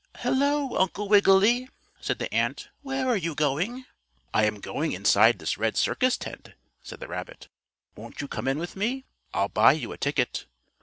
[0.15, 1.69] "Hello, Uncle Wiggily,"
[1.99, 2.69] said the ant.
[2.81, 3.85] "Where are you going?"
[4.33, 7.49] "I am going inside this red circus tent," said the rabbit.
[7.95, 9.05] "Won't you come in with me?
[9.31, 10.47] I'll buy you a ticket."